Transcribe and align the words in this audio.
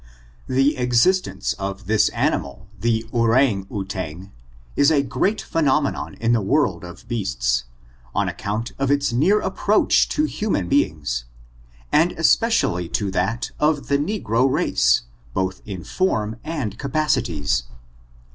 The 0.47 0.77
existence 0.77 1.53
of 1.59 1.85
this 1.85 2.09
animal, 2.09 2.65
the 2.79 3.05
ourang 3.13 3.67
outang, 3.69 4.31
is 4.75 4.89
a 4.89 5.03
great 5.03 5.43
phenomenon 5.43 6.15
in 6.15 6.31
the 6.33 6.41
world 6.41 6.83
of 6.83 7.07
beasts, 7.07 7.65
on 8.15 8.27
ac 8.27 8.37
count 8.39 8.71
of 8.79 8.89
its 8.89 9.13
near 9.13 9.39
approach 9.41 10.09
to 10.09 10.23
human 10.23 10.67
beings, 10.67 11.25
and 11.91 12.13
es 12.13 12.35
pecially 12.35 12.91
to 12.93 13.11
that 13.11 13.51
of 13.59 13.89
the 13.89 13.99
negro 13.99 14.49
race, 14.51 15.03
both 15.35 15.61
in 15.67 15.83
form 15.83 16.37
and 16.43 16.79
capacities. 16.79 17.65